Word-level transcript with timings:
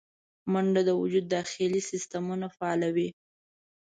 منډه 0.51 0.81
د 0.87 0.91
وجود 1.01 1.25
داخلي 1.35 1.81
سیستمونه 1.91 2.47
فعالوي 2.57 3.09